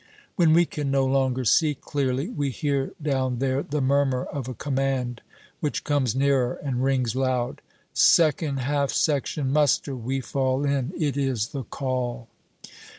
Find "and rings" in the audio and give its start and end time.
6.55-7.15